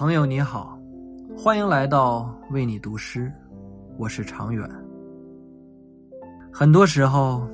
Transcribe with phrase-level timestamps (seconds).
[0.00, 0.78] 朋友你好，
[1.36, 3.30] 欢迎来到为你读诗，
[3.98, 4.66] 我是长远。
[6.50, 7.46] 很多时候，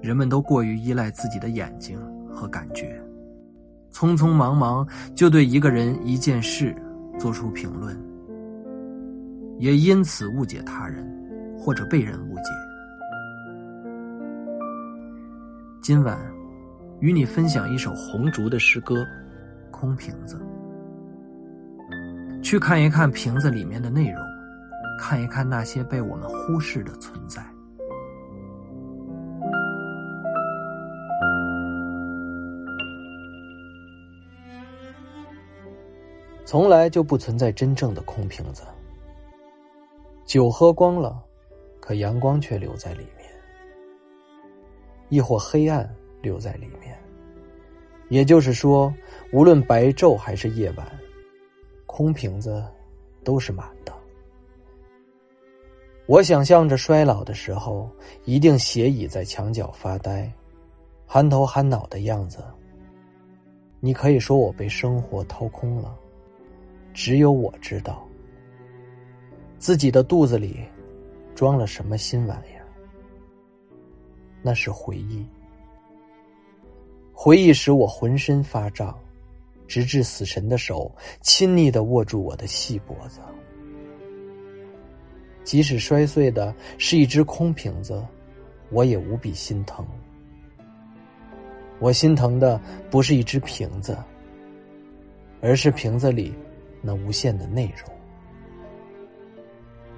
[0.00, 1.98] 人们都过于依赖自己的眼睛
[2.32, 3.02] 和感觉，
[3.90, 6.72] 匆匆忙忙就对一个人、一件事
[7.18, 8.00] 做出评论，
[9.58, 11.04] 也因此误解他人，
[11.58, 12.42] 或者被人误解。
[15.82, 16.16] 今晚，
[17.00, 19.02] 与你分享一首红烛的诗歌
[19.72, 20.36] 《空瓶子》。
[22.48, 24.24] 去看一看瓶子里面的内容，
[24.98, 27.44] 看一看那些被我们忽视的存在。
[36.46, 38.62] 从来就不存在真正的空瓶子，
[40.24, 41.22] 酒喝光了，
[41.80, 43.28] 可阳光却留在里面，
[45.10, 45.86] 亦或黑暗
[46.22, 46.98] 留在里面。
[48.08, 48.90] 也就是说，
[49.34, 50.97] 无论白昼还是夜晚。
[51.98, 52.64] 空瓶子
[53.24, 53.92] 都是满的。
[56.06, 57.90] 我想象着衰老的时候，
[58.24, 60.32] 一定斜倚在墙角发呆，
[61.04, 62.38] 憨头憨脑的样子。
[63.80, 65.92] 你可以说我被生活掏空了，
[66.94, 68.06] 只有我知道
[69.58, 70.64] 自己的肚子里
[71.34, 72.64] 装了什么新玩意儿。
[74.40, 75.26] 那是回忆，
[77.12, 78.96] 回忆使我浑身发胀。
[79.68, 83.20] 直至死神的手亲昵的握住我的细脖子，
[85.44, 88.02] 即使摔碎的是一只空瓶子，
[88.70, 89.86] 我也无比心疼。
[91.78, 92.60] 我心疼的
[92.90, 93.96] 不是一只瓶子，
[95.40, 96.34] 而是瓶子里
[96.82, 97.94] 那无限的内容。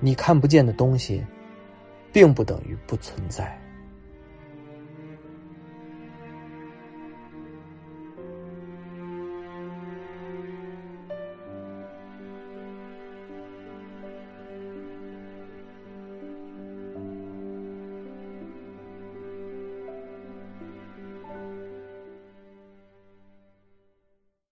[0.01, 1.25] 你看不见的东西，
[2.13, 3.59] 并不等于不存在。